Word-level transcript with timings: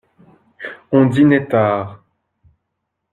On 0.91 1.05
dînait 1.05 1.47
tard. 1.47 2.03